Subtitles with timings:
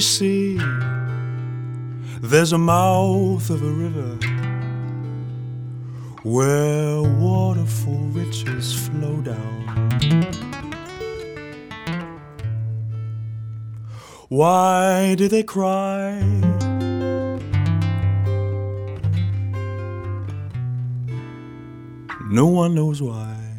[0.00, 0.56] Every
[2.22, 4.16] there's a mouth of a river
[6.22, 10.30] where waterful riches flow down.
[14.30, 16.22] Why do they cry?
[22.30, 23.49] No one knows why.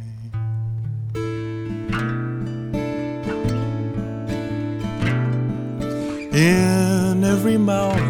[6.41, 8.01] In every mouth,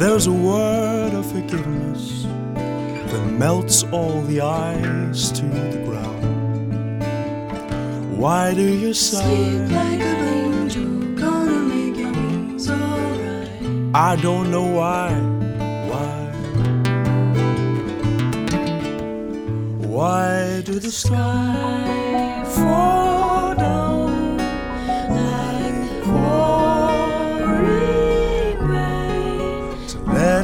[0.00, 7.04] there's a word of forgiveness that melts all the ice to the ground.
[8.18, 9.22] Why do you sigh?
[9.22, 13.94] Sleep like an angel, gonna make your knees alright.
[13.94, 15.12] I don't know why.
[15.90, 16.10] Why?
[19.86, 22.03] Why do the sky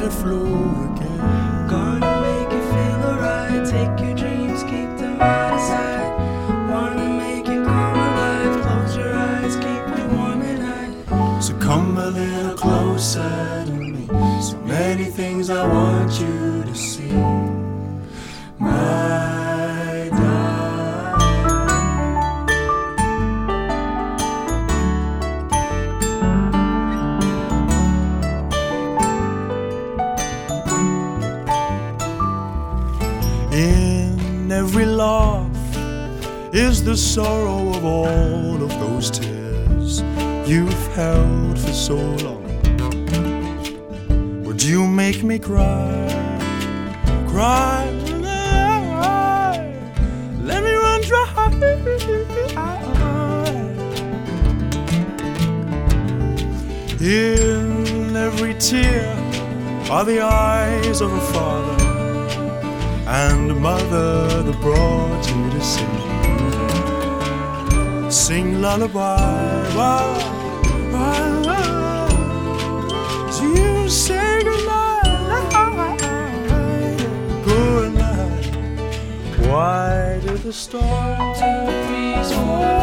[0.01, 1.67] let it flow again?
[1.67, 3.65] gonna make you feel alright.
[3.65, 6.69] Take your dreams, keep them out of sight.
[6.69, 8.61] Wanna make you come alive.
[8.63, 11.43] Close your eyes, keep you warm at night.
[11.43, 14.07] So come a little closer to me.
[14.41, 16.50] So many things I want you
[36.53, 40.01] is the sorrow of all of those tears
[40.45, 42.43] you've held for so long.
[44.43, 46.07] Would you make me cry?
[47.29, 47.89] Cry?
[50.43, 51.27] Let me run dry.
[56.99, 59.07] In every tear
[59.89, 61.83] are the eyes of a father
[63.07, 66.00] and a mother that brought you to sing.
[68.31, 69.67] Sing lullaby,
[73.41, 75.99] you say goodnight,
[77.43, 78.45] goodnight.
[79.49, 82.80] Why do the stars four,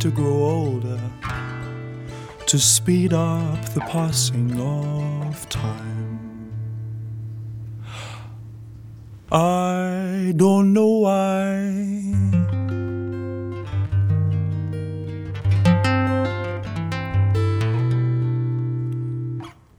[0.00, 1.00] to grow older,
[2.46, 6.52] to speed up the passing of time.
[9.32, 12.14] I don't know why.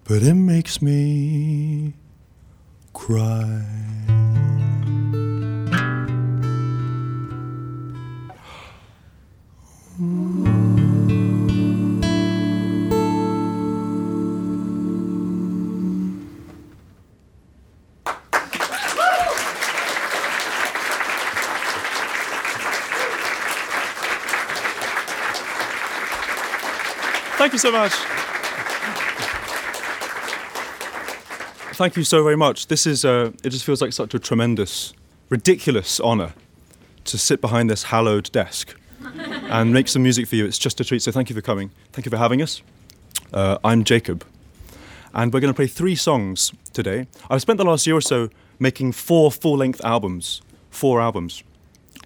[0.04, 1.94] But it makes me
[2.92, 3.79] cry.
[27.64, 27.92] You so much.
[31.76, 32.68] Thank you so very much.
[32.68, 34.94] This is, uh, it just feels like such a tremendous,
[35.30, 36.34] ridiculous honour
[37.06, 40.46] to sit behind this hallowed desk and make some music for you.
[40.46, 41.02] It's just a treat.
[41.02, 41.72] So thank you for coming.
[41.92, 42.62] Thank you for having us.
[43.34, 44.26] Uh, I'm Jacob,
[45.14, 47.08] and we're going to play three songs today.
[47.30, 48.30] I've spent the last year or so
[48.60, 50.42] making four full-length albums.
[50.70, 51.44] Four albums.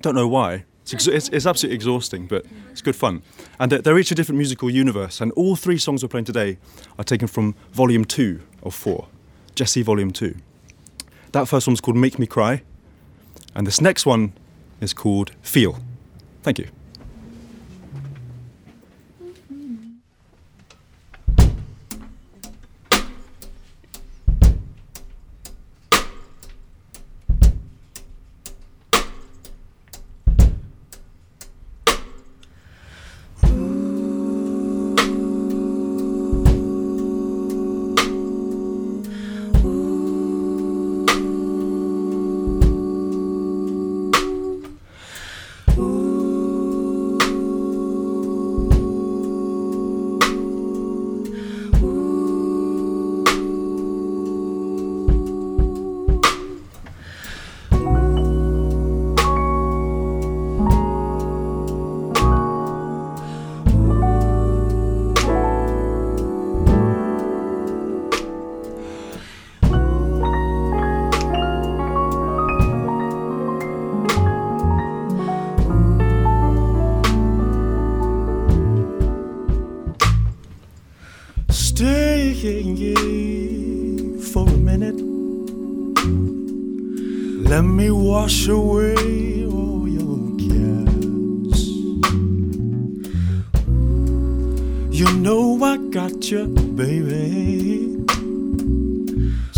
[0.01, 0.65] Don't know why.
[0.91, 3.21] It's, it's, it's absolutely exhausting, but it's good fun.
[3.59, 5.21] And they're, they're each a different musical universe.
[5.21, 6.57] And all three songs we're playing today
[6.97, 9.07] are taken from Volume Two of Four,
[9.55, 10.35] Djesse Volume Two.
[11.31, 12.61] That first one's called Make Me Cry,
[13.55, 14.33] and this next one
[14.81, 15.79] is called Feel.
[16.43, 16.67] Thank you.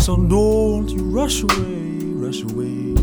[0.06, 2.94] So don't you rush away, rush away,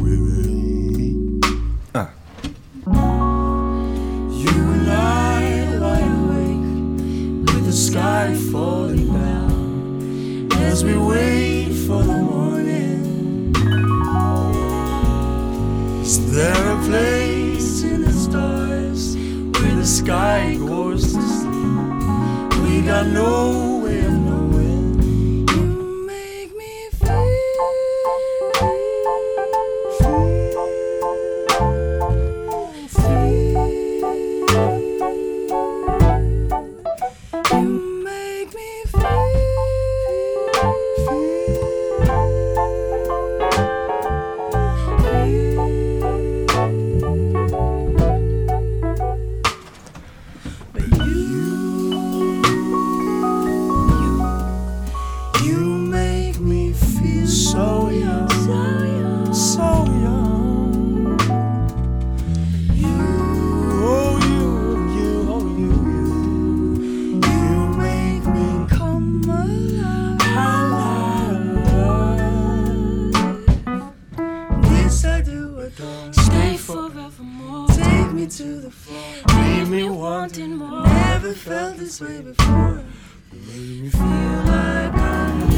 [81.33, 82.83] Never felt this way before.
[83.31, 85.49] Made me feel like I'm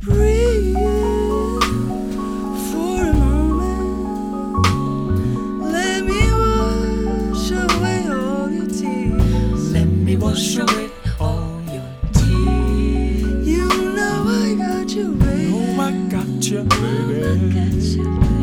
[0.00, 0.76] Breathe
[2.70, 3.88] for a moment.
[5.72, 9.72] Let me wash away all your tears.
[9.72, 13.48] Let me wash away all your tears.
[13.48, 13.66] You
[13.96, 15.52] know I got you, baby.
[15.54, 18.39] Oh, I got you, baby.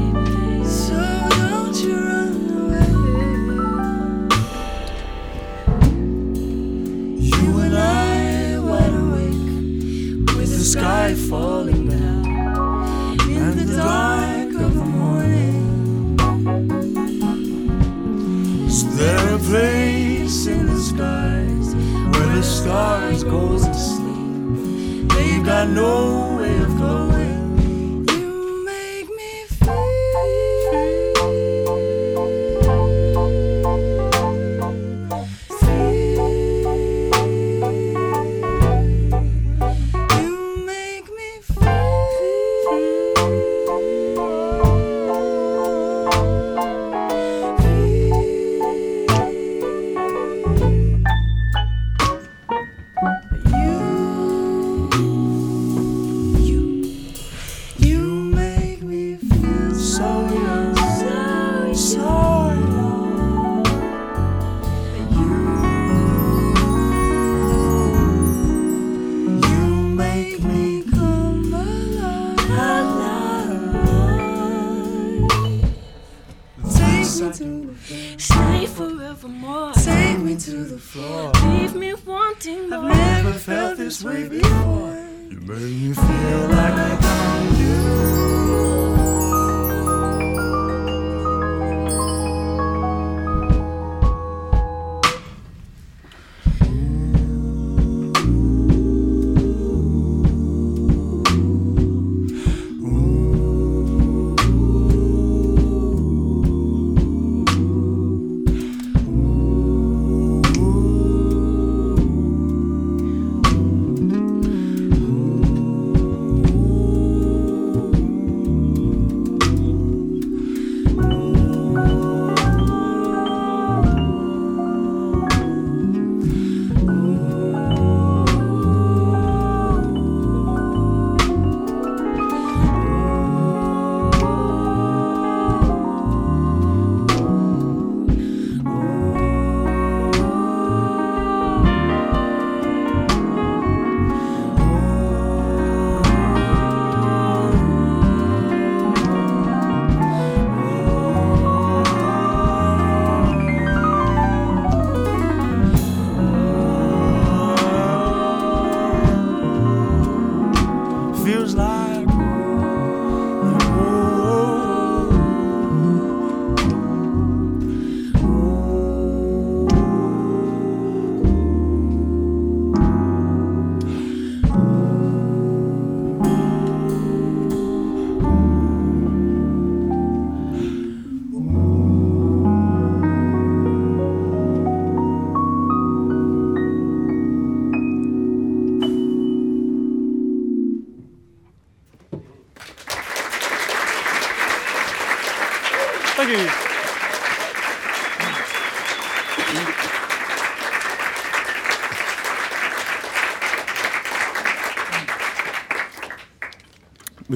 [80.67, 81.31] The floor.
[81.50, 82.91] Leave me wanting more.
[82.91, 84.97] I've never felt this way before.
[85.29, 87.37] You make me feel like I found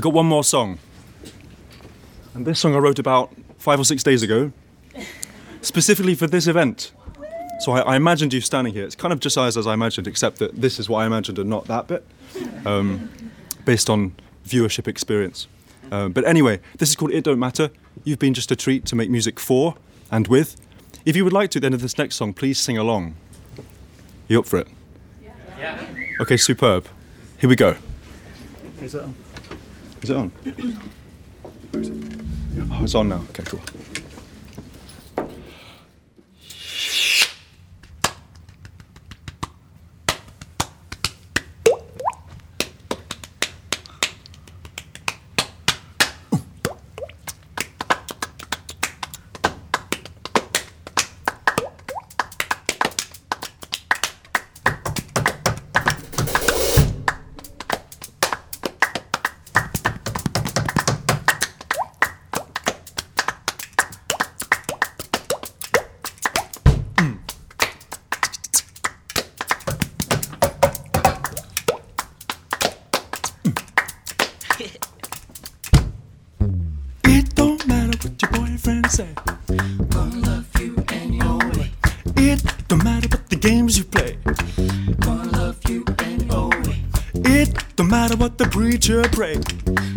[0.01, 0.79] We've got one more song.
[2.33, 4.51] And this song I wrote about five or six days ago,
[5.61, 6.91] specifically for this event.
[7.59, 8.83] So I, I imagined you standing here.
[8.83, 11.37] It's kind of just as, as I imagined, except that this is what I imagined
[11.37, 12.03] and not that bit,
[12.65, 13.11] um,
[13.63, 15.47] based on viewership experience.
[15.91, 17.69] Um, but anyway, this is called It Don't Matter.
[18.03, 19.75] You've been just a treat to make music for
[20.09, 20.59] and with.
[21.05, 23.17] If you would like to, then of this next song, please sing along.
[24.27, 24.67] You up for it?
[25.59, 25.85] Yeah.
[26.21, 26.87] Okay, superb.
[27.37, 27.75] Here we go.
[30.01, 30.31] Is it on?
[30.43, 30.91] Is it on?
[31.71, 31.97] Where is it?
[32.71, 33.23] Oh, it's on now.
[33.29, 33.61] Okay, cool.
[87.81, 89.41] Don't matter what the preacher pray.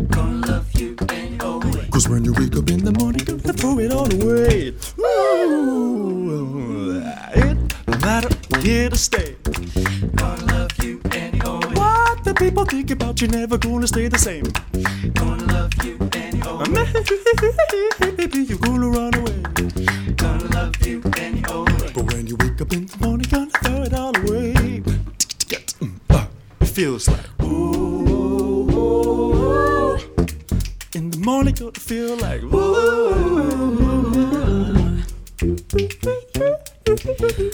[0.09, 1.87] Gonna love you anyway.
[1.91, 4.73] Cause when you wake up in the morning, gonna throw it all away.
[4.99, 6.23] Ooh,
[7.35, 8.31] it don't matter,
[8.62, 9.37] here to stay.
[10.17, 11.75] Gonna love you anyway.
[11.76, 14.45] What the people think about you never gonna stay the same.
[15.12, 16.64] Gonna love you anyway.
[18.17, 19.43] Maybe you're gonna run away.
[20.17, 21.91] Gonna love you anyway.
[21.93, 24.83] But when you wake up in the morning, gonna throw it all away.
[26.09, 26.25] Uh,
[26.62, 27.24] It feels like
[37.16, 37.54] It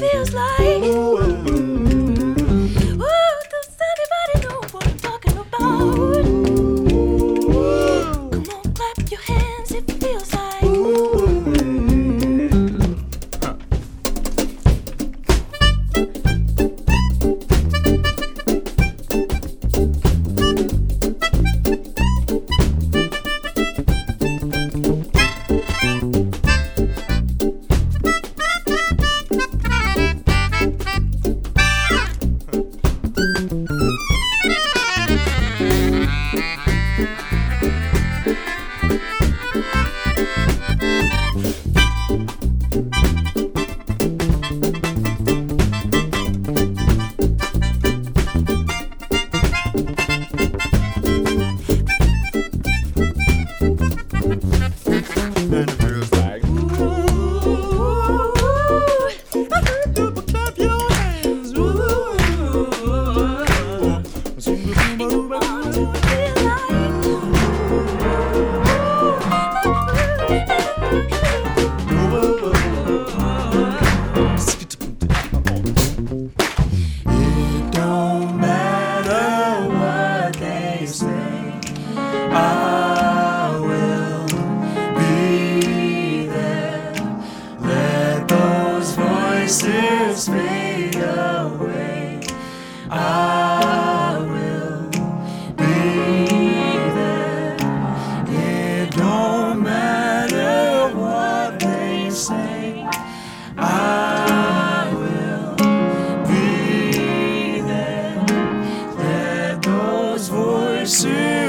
[0.00, 1.50] feels like, feels like.
[1.50, 1.95] Ooh,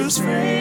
[0.07, 0.56] is free.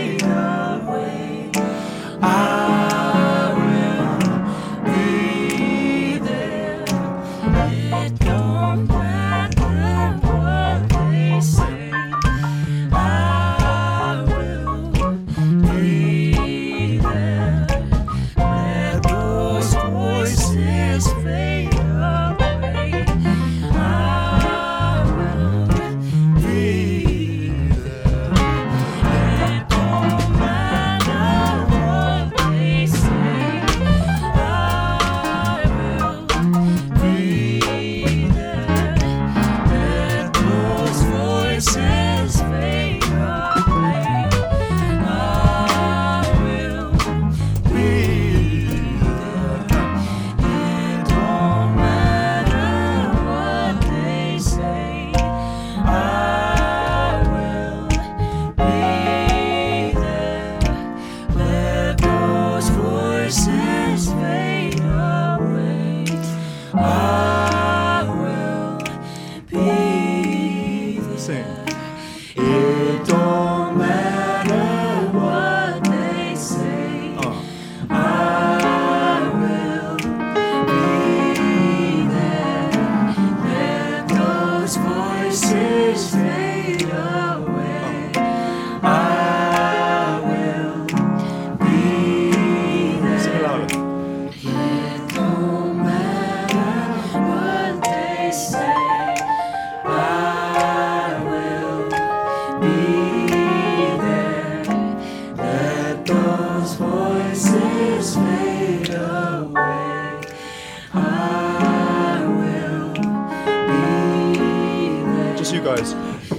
[115.67, 116.36] Guys.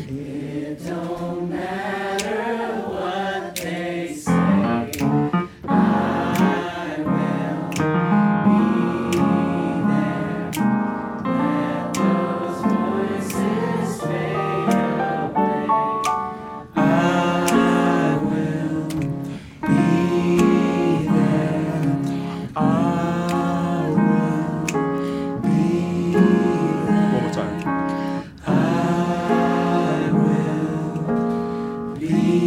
[32.09, 32.46] Will